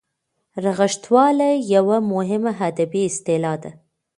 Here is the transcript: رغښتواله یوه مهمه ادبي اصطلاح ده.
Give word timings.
رغښتواله 0.63 1.49
یوه 1.75 1.97
مهمه 2.13 2.51
ادبي 2.67 3.01
اصطلاح 3.11 3.55
ده. 3.63 3.71